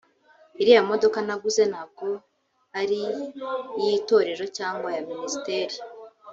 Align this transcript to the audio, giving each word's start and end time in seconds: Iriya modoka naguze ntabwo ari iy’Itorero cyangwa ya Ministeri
Iriya 0.61 0.81
modoka 0.89 1.17
naguze 1.27 1.63
ntabwo 1.71 2.07
ari 2.79 3.01
iy’Itorero 3.79 4.45
cyangwa 4.57 4.89
ya 4.95 5.01
Ministeri 5.09 5.75